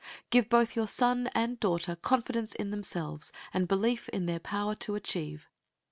Give 0.31 0.49
both 0.49 0.75
your 0.75 0.87
son 0.87 1.27
and 1.35 1.59
daughter 1.59 1.95
confidence 1.95 2.55
in 2.55 2.71
themselves 2.71 3.31
and 3.53 3.67
belief 3.67 4.09
in 4.09 4.25
their 4.25 4.39
power 4.39 4.73
to 4.73 4.95
achieve. 4.95 5.47